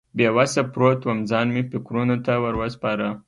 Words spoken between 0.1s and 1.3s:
بې وسه پروت وم،